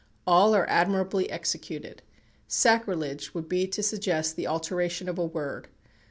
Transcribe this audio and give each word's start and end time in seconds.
All 0.25 0.55
are 0.55 0.67
admirably 0.67 1.29
executed. 1.29 2.01
Sacrilege 2.47 3.35
would 3.35 3.43
it 3.43 3.49
be 3.49 3.67
to 3.67 3.83
suggest 3.83 4.35
the 4.35 4.47
alteration 4.47 5.07
of 5.07 5.19
a 5.19 5.25
word. 5.27 5.67